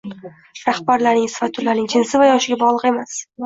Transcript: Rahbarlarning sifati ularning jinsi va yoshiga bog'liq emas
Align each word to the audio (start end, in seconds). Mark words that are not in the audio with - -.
Rahbarlarning 0.69 1.29
sifati 1.35 1.63
ularning 1.67 1.93
jinsi 1.95 2.25
va 2.25 2.33
yoshiga 2.33 2.61
bog'liq 2.67 2.93
emas 2.95 3.25